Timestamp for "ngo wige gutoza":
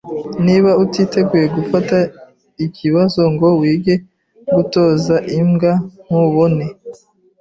3.33-5.15